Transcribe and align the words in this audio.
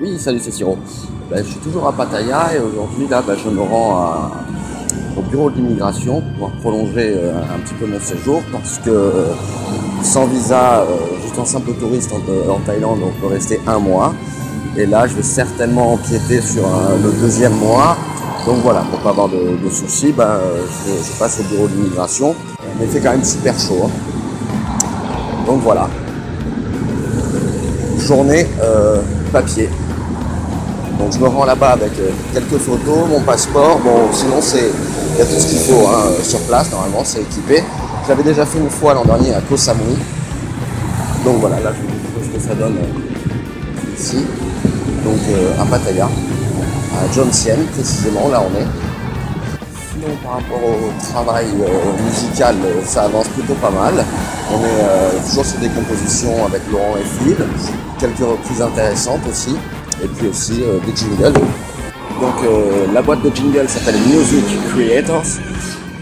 Oui, 0.00 0.18
salut, 0.18 0.40
c'est 0.42 0.50
Siro. 0.50 0.76
Ben, 1.30 1.44
je 1.44 1.50
suis 1.50 1.60
toujours 1.60 1.86
à 1.86 1.92
Pattaya 1.92 2.48
et 2.56 2.58
aujourd'hui, 2.58 3.06
là, 3.06 3.22
ben, 3.24 3.36
je 3.36 3.48
me 3.48 3.60
rends 3.62 4.28
au 5.16 5.22
bureau 5.22 5.50
de 5.50 5.56
l'immigration 5.56 6.20
pour 6.20 6.32
pouvoir 6.32 6.50
prolonger 6.60 7.14
euh, 7.16 7.32
un 7.54 7.60
petit 7.60 7.74
peu 7.74 7.86
mon 7.86 8.00
séjour 8.00 8.42
parce 8.50 8.78
que 8.78 8.90
euh, 8.90 9.32
sans 10.02 10.26
visa, 10.26 10.80
euh, 10.80 10.86
juste 11.22 11.38
en 11.38 11.44
simple 11.44 11.74
touriste 11.74 12.12
en, 12.12 12.58
Thaïlande, 12.66 12.98
on 13.04 13.20
peut 13.20 13.32
rester 13.32 13.60
un 13.68 13.78
mois. 13.78 14.12
Et 14.76 14.84
là, 14.84 15.06
je 15.06 15.14
vais 15.14 15.22
certainement 15.22 15.92
empiéter 15.92 16.40
sur 16.40 16.64
le 17.00 17.12
deuxième 17.20 17.54
mois. 17.54 17.96
Donc 18.46 18.56
voilà, 18.64 18.80
pour 18.90 18.98
pas 18.98 19.10
avoir 19.10 19.28
de, 19.28 19.70
soucis, 19.70 20.10
ben, 20.10 20.38
je, 20.86 21.18
passe 21.20 21.38
au 21.38 21.44
bureau 21.44 21.68
de 21.68 21.74
l'immigration. 21.74 22.34
Mais 22.80 22.86
il 22.86 22.90
fait 22.90 22.98
quand 22.98 23.12
même 23.12 23.22
super 23.22 23.56
chaud. 23.56 23.84
hein. 23.84 23.90
Donc 25.46 25.60
voilà. 25.60 25.88
Journée 27.98 28.48
papier. 29.34 29.68
Donc 30.98 31.12
je 31.12 31.18
me 31.18 31.28
rends 31.28 31.44
là-bas 31.44 31.72
avec 31.72 31.92
euh, 31.98 32.10
quelques 32.32 32.58
photos, 32.58 33.08
mon 33.08 33.20
passeport. 33.20 33.78
Bon, 33.80 34.12
sinon 34.12 34.40
c'est 34.40 34.70
il 35.12 35.18
y 35.18 35.22
a 35.22 35.24
tout 35.24 35.38
ce 35.38 35.46
qu'il 35.46 35.58
faut 35.58 35.86
hein, 35.88 36.04
euh, 36.06 36.22
sur 36.22 36.40
place. 36.40 36.70
Normalement, 36.70 37.02
c'est 37.04 37.20
équipé. 37.20 37.62
Je 38.04 38.08
l'avais 38.08 38.22
déjà 38.22 38.44
fait 38.46 38.58
une 38.58 38.70
fois 38.70 38.94
l'an 38.94 39.04
dernier 39.04 39.34
à 39.34 39.40
Koh 39.40 39.56
Samui. 39.56 39.96
Donc 41.24 41.36
voilà, 41.40 41.60
là 41.60 41.72
je 41.74 41.80
vous 41.80 41.86
dis 41.88 42.28
ce 42.32 42.36
que 42.36 42.48
ça 42.48 42.54
donne 42.54 42.76
euh, 42.76 43.98
ici. 43.98 44.24
Donc 45.04 45.18
à 45.60 45.64
Pattaya, 45.66 46.06
à 46.06 47.12
John 47.14 47.30
Sien 47.30 47.56
précisément, 47.74 48.28
là 48.30 48.42
on 48.42 48.58
est. 48.58 48.66
Sinon 49.92 50.16
par 50.22 50.32
rapport 50.36 50.60
au 50.64 51.12
travail 51.12 51.46
musical, 52.06 52.56
ça 52.86 53.02
avance 53.02 53.28
plutôt 53.28 53.54
pas 53.54 53.70
mal. 53.70 54.02
On 54.50 54.64
est 54.64 55.28
toujours 55.28 55.44
sur 55.44 55.58
des 55.58 55.68
compositions 55.68 56.46
avec 56.46 56.62
Laurent 56.72 56.96
et 56.98 57.04
Phil, 57.04 57.36
quelques 57.98 58.18
reprises 58.18 58.62
intéressantes 58.62 59.20
aussi, 59.30 59.56
et 60.02 60.08
puis 60.08 60.28
aussi 60.28 60.62
euh, 60.62 60.78
des 60.86 60.94
jingles. 60.96 61.32
Donc 62.20 62.34
euh, 62.44 62.86
la 62.92 63.02
boîte 63.02 63.22
de 63.22 63.34
jingles 63.34 63.68
s'appelle 63.68 63.98
Music 64.08 64.44
Creators, 64.70 65.40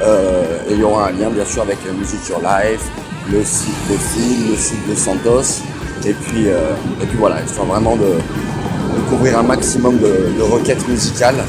Euh, 0.00 0.70
et 0.70 0.74
il 0.74 0.78
y 0.78 0.84
aura 0.84 1.08
un 1.08 1.10
lien 1.10 1.28
bien 1.28 1.44
sûr 1.44 1.62
avec 1.62 1.78
Music 1.98 2.20
Your 2.28 2.40
Life, 2.40 2.84
le 3.32 3.42
site 3.42 3.82
de 3.90 3.96
Phil, 3.96 4.50
le 4.52 4.56
site 4.56 4.88
de 4.88 4.94
Santos, 4.94 5.64
et 6.06 6.14
puis, 6.14 6.46
et 7.02 7.06
puis 7.08 7.18
voilà, 7.18 7.42
histoire 7.42 7.66
vraiment 7.66 7.96
de, 7.96 8.12
couvrir 9.10 9.40
un 9.40 9.42
maximum 9.42 9.98
de, 9.98 10.40
requêtes 10.40 10.86
musicales 10.86 11.42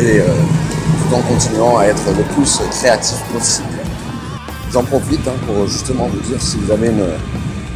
et 0.00 0.22
tout 0.22 1.14
en 1.14 1.20
continuant 1.20 1.76
à 1.76 1.84
être 1.84 2.06
le 2.16 2.24
plus 2.34 2.62
créatif 2.70 3.18
possible. 3.30 3.68
J'en 4.72 4.84
profite 4.84 5.28
hein, 5.28 5.36
pour 5.46 5.66
justement 5.66 6.06
vous 6.06 6.20
dire 6.20 6.40
si 6.40 6.56
vous 6.56 6.70
avez 6.72 6.88
une, 6.88 7.04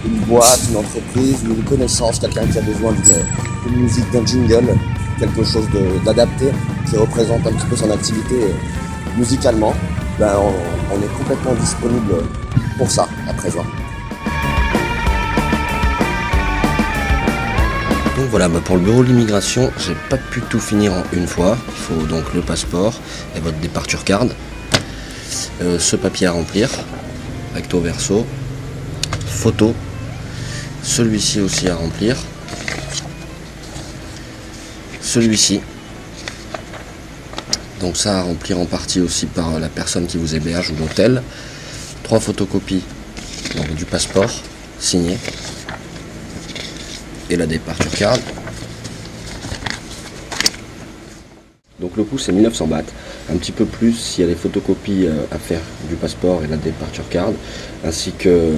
une 0.07 0.21
boîte, 0.21 0.61
une 0.71 0.77
entreprise 0.77 1.45
ou 1.45 1.55
une 1.55 1.65
connaissance, 1.65 2.19
quelqu'un 2.19 2.47
qui 2.47 2.59
a 2.59 2.62
besoin 2.62 2.93
d'une 2.93 3.83
musique, 3.83 4.11
d'un 4.13 4.25
jingle, 4.25 4.77
quelque 5.19 5.45
chose 5.45 5.67
d'adapté 6.05 6.47
qui 6.89 6.97
représente 6.97 7.47
un 7.47 7.53
petit 7.53 7.67
peu 7.67 7.77
son 7.77 7.91
activité 7.91 8.35
euh, 8.35 9.19
musicalement, 9.19 9.75
ben, 10.19 10.35
on, 10.39 10.95
on 10.95 11.03
est 11.03 11.19
complètement 11.19 11.55
disponible 11.55 12.15
pour 12.79 12.91
ça 12.91 13.09
à 13.29 13.35
présent. 13.35 13.65
Donc 18.17 18.27
voilà, 18.31 18.48
bah 18.48 18.61
pour 18.65 18.77
le 18.77 18.83
bureau 18.83 19.03
de 19.03 19.09
l'immigration, 19.09 19.70
j'ai 19.79 19.95
pas 20.09 20.17
pu 20.17 20.41
tout 20.41 20.59
finir 20.59 20.92
en 20.92 21.03
une 21.13 21.27
fois. 21.27 21.59
Il 21.69 21.75
faut 21.75 22.07
donc 22.07 22.33
le 22.35 22.41
passeport 22.41 22.95
et 23.36 23.41
votre 23.41 23.61
departure 23.61 24.05
card. 24.05 24.27
Euh, 25.61 25.79
ce 25.79 25.97
papier 25.97 26.27
à 26.27 26.33
remplir, 26.33 26.70
recto 27.55 27.79
verso, 27.80 28.27
photo, 29.27 29.75
celui-ci 30.86 31.41
aussi 31.41 31.69
à 31.69 31.74
remplir, 31.74 32.17
celui-ci. 35.02 35.61
Donc 37.80 37.97
ça 37.97 38.20
à 38.20 38.23
remplir 38.23 38.58
en 38.58 38.67
partie 38.67 39.01
aussi 39.01 39.27
par 39.27 39.58
la 39.58 39.69
personne 39.69 40.07
qui 40.07 40.17
vous 40.17 40.35
héberge 40.35 40.70
ou 40.70 40.77
l'hôtel. 40.77 41.23
Trois 42.02 42.20
photocopies 42.20 42.85
du 43.77 43.85
passeport 43.85 44.30
signé 44.79 45.19
et 47.29 47.36
la 47.36 47.47
departure 47.47 47.91
card. 47.91 48.18
Donc 51.80 51.97
le 51.97 52.05
coût 52.05 52.18
c'est 52.18 52.33
1900 52.33 52.67
bahts, 52.68 52.85
un 53.33 53.37
petit 53.37 53.53
peu 53.53 53.64
plus 53.64 53.92
s'il 53.92 54.25
y 54.25 54.27
a 54.27 54.31
les 54.31 54.37
photocopies 54.37 55.07
euh, 55.07 55.25
à 55.31 55.39
faire 55.39 55.61
du 55.89 55.97
passeport 55.97 56.42
et 56.45 56.47
la 56.47 56.57
departure 56.57 57.09
card, 57.09 57.33
ainsi 57.85 58.13
que 58.13 58.29
euh, 58.29 58.53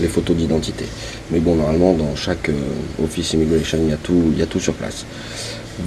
les 0.00 0.08
photos 0.08 0.36
d'identité. 0.36 0.84
Mais 1.30 1.40
bon, 1.40 1.56
normalement 1.56 1.94
dans 1.94 2.14
chaque 2.14 2.48
euh, 2.48 3.02
office 3.02 3.32
immigration 3.32 3.78
il 3.82 3.90
y 3.90 3.92
a 3.92 3.96
tout, 3.96 4.30
il 4.32 4.38
y 4.38 4.42
a 4.42 4.46
tout 4.46 4.60
sur 4.60 4.74
place. 4.74 5.04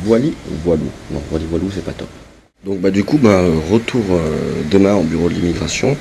Voili, 0.04 0.34
voilou. 0.64 0.90
Non, 1.12 1.22
voili, 1.30 1.46
voilou 1.50 1.72
c'est 1.74 1.84
pas 1.84 1.94
top. 1.94 2.10
Donc 2.66 2.80
bah 2.80 2.92
du 2.92 3.04
coup 3.04 3.18
bah, 3.18 3.44
retour 3.72 4.04
demain 4.72 4.96
au 4.96 5.04
bureau 5.04 5.30
de 5.30 5.36
l'immigration 5.36 5.96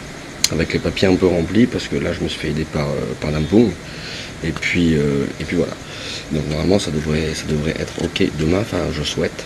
avec 0.50 0.73
les 0.73 0.78
papiers 0.78 1.09
un 1.09 1.15
peu 1.15 1.27
remplis 1.27 1.67
parce 1.67 1.89
que 1.89 1.97
là 1.97 2.15
je 2.15 2.25
me 2.25 2.28
suis 2.28 2.41
fait 2.41 2.49
aider 2.49 2.65
par, 2.65 2.87
par. 3.21 3.31
Et 4.43 4.53
puis, 4.53 4.94
et 4.94 5.44
puis 5.47 5.56
voilà. 5.56 5.75
Donc 6.33 6.49
normalement 6.49 6.78
ça 6.78 6.91
devrait, 6.91 7.34
ça 7.34 7.44
devrait 7.47 7.75
être 7.78 8.03
ok 8.03 8.27
demain, 8.39 8.61
enfin 8.61 8.78
je 8.93 9.03
souhaite. 9.03 9.44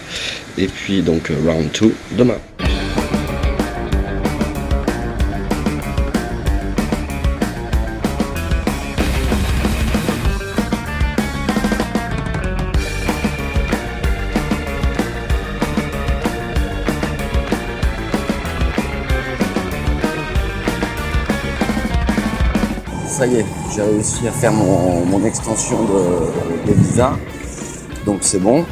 Et 0.57 0.69
puis 0.69 1.03
donc 1.03 1.33
round 1.45 1.71
2 1.81 1.93
demain. 2.13 2.39
Ça 23.19 23.27
y 23.27 23.35
est, 23.35 23.47
j'ai 23.75 23.83
réussi 23.83 24.29
à 24.29 24.31
faire 24.31 24.53
mon, 24.53 25.25
extension 25.25 25.79
de, 25.83 26.73
visa. 26.73 27.17
Donc 28.07 28.19
c'est 28.21 28.39
bon. 28.39 28.65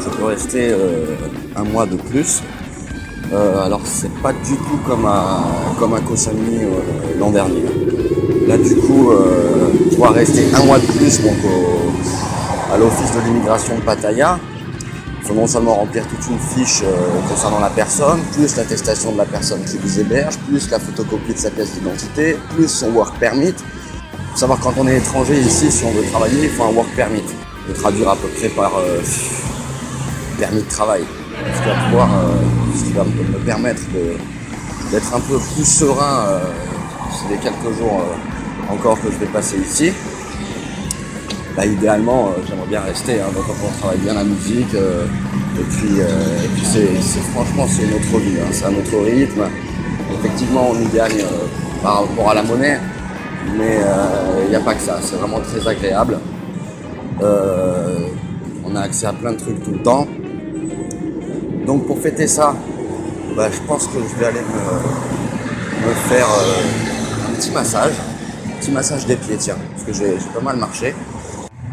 Je 0.00 0.08
peux 0.08 0.24
rester 0.24 0.70
euh, 0.72 1.14
un 1.54 1.62
mois 1.62 1.86
de 1.86 1.94
plus. 1.94 2.42
Euh, 3.32 3.64
alors 3.64 3.82
c'est 3.84 4.12
pas 4.14 4.32
du 4.32 4.56
tout 4.56 4.80
comme 4.84 5.06
à, 5.06 5.44
comme 5.78 5.94
à 5.94 6.00
Koh 6.00 6.16
Samui 6.16 6.56
euh, 6.64 7.20
l'an 7.20 7.30
dernier. 7.30 7.62
Là 8.48 8.58
du 8.58 8.74
coup, 8.74 9.12
pouvoir 9.90 10.12
rester 10.14 10.46
un 10.52 10.64
mois 10.64 10.80
de 10.80 10.86
plus 10.86 11.22
donc 11.22 11.38
à 12.72 12.76
l'office 12.76 13.12
de 13.14 13.20
l'immigration 13.28 13.76
de 13.76 13.82
Pattaya. 13.82 14.40
Il 15.24 15.28
faut 15.28 15.34
non 15.34 15.46
seulement 15.46 15.76
remplir 15.76 16.06
toute 16.06 16.26
une 16.28 16.38
fiche 16.38 16.82
euh, 16.84 16.92
concernant 17.30 17.58
la 17.58 17.70
personne, 17.70 18.20
plus 18.34 18.56
l'attestation 18.56 19.12
de 19.12 19.16
la 19.16 19.24
personne 19.24 19.64
qui 19.64 19.78
vous 19.78 19.98
héberge, 19.98 20.36
plus 20.46 20.68
la 20.68 20.78
photocopie 20.78 21.32
de 21.32 21.38
sa 21.38 21.50
pièce 21.50 21.72
d'identité, 21.72 22.36
plus 22.54 22.68
son 22.68 22.90
work 22.90 23.18
permit. 23.18 23.54
Il 23.54 24.32
faut 24.32 24.36
savoir 24.36 24.60
quand 24.60 24.74
on 24.76 24.86
est 24.86 24.98
étranger 24.98 25.40
ici, 25.40 25.70
si 25.70 25.82
on 25.86 25.92
veut 25.92 26.04
travailler, 26.10 26.44
il 26.44 26.50
faut 26.50 26.64
un 26.64 26.72
work 26.72 26.90
permit. 26.94 27.22
Traduire 27.74 28.10
à 28.10 28.16
peu 28.16 28.28
près 28.28 28.50
par 28.50 28.76
euh, 28.76 29.00
permis 30.38 30.60
de 30.60 30.68
travail. 30.68 31.04
Ce 31.54 31.62
qui 31.62 31.68
va 31.68 31.74
pouvoir, 31.86 32.08
euh, 32.12 32.34
ce 32.76 32.84
qui 32.84 32.92
va 32.92 33.04
me 33.04 33.38
me 33.38 33.38
permettre 33.46 33.80
d'être 34.90 35.14
un 35.14 35.20
peu 35.20 35.38
plus 35.38 35.64
serein 35.64 36.38
les 37.30 37.38
quelques 37.38 37.78
jours 37.78 38.02
encore 38.68 39.00
que 39.00 39.10
je 39.10 39.16
vais 39.16 39.32
passer 39.32 39.56
ici. 39.56 39.90
Bah, 41.56 41.64
idéalement, 41.64 42.30
euh, 42.30 42.42
j'aimerais 42.48 42.66
bien 42.66 42.80
rester, 42.80 43.20
hein, 43.20 43.26
donc 43.32 43.44
on 43.48 43.78
travaille 43.78 43.98
bien 43.98 44.14
la 44.14 44.24
musique, 44.24 44.74
euh, 44.74 45.06
et 45.56 45.62
puis, 45.62 46.00
euh, 46.00 47.00
franchement 47.32 47.64
c'est 47.68 47.84
une 47.84 47.94
autre 47.94 48.18
vie, 48.18 48.40
hein, 48.40 48.48
c'est 48.50 48.64
un 48.64 48.74
autre 48.74 48.98
rythme. 49.04 49.44
Effectivement, 50.18 50.70
on 50.72 50.80
y 50.80 50.86
gagne 50.86 51.24
par 51.80 52.00
rapport 52.00 52.30
à 52.30 52.34
la 52.34 52.42
monnaie, 52.42 52.80
mais 53.56 53.78
il 54.44 54.50
n'y 54.50 54.56
a 54.56 54.60
pas 54.60 54.74
que 54.74 54.80
ça, 54.80 54.98
c'est 55.00 55.14
vraiment 55.14 55.38
très 55.40 55.68
agréable. 55.68 56.18
On 57.20 58.74
a 58.74 58.80
accès 58.80 59.06
à 59.06 59.12
plein 59.12 59.32
de 59.32 59.38
trucs 59.38 59.62
tout 59.62 59.70
le 59.70 59.82
temps. 59.82 60.08
Donc 61.66 61.86
pour 61.86 62.00
fêter 62.00 62.26
ça, 62.26 62.56
bah, 63.36 63.48
je 63.52 63.60
pense 63.68 63.86
que 63.86 63.98
je 64.00 64.18
vais 64.18 64.26
aller 64.26 64.40
me, 64.40 65.94
faire 66.08 66.26
un 67.28 67.34
petit 67.36 67.52
massage, 67.52 67.92
un 68.48 68.58
petit 68.58 68.72
massage 68.72 69.06
des 69.06 69.16
pieds, 69.16 69.36
tiens, 69.38 69.56
parce 69.72 69.84
que 69.84 69.92
j'ai 69.92 70.16
pas 70.34 70.40
mal 70.40 70.56
marché. 70.56 70.94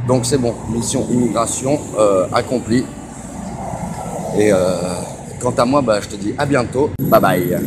Donc 0.08 0.26
c'est 0.26 0.38
bon, 0.38 0.54
mission 0.70 1.08
immigration 1.10 1.80
euh, 1.98 2.28
accomplie. 2.34 2.84
Et 4.38 4.52
euh, 4.52 4.58
quant 5.40 5.54
à 5.58 5.66
moi, 5.66 5.82
bah, 5.82 6.00
je 6.02 6.08
te 6.08 6.16
dis 6.16 6.34
à 6.38 6.46
bientôt. 6.46 6.90
Bye 7.00 7.22
bye. 7.22 7.58